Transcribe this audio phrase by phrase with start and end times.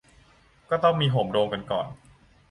[0.69, 1.87] ก็ต้องมีโหมโรงกันก่อน